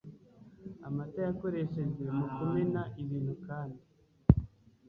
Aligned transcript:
amata 0.87 1.19
yakoreshejwe 1.27 2.03
mu 2.17 2.25
kumena 2.35 2.81
ibintu 3.01 3.33
kandi 3.45 3.81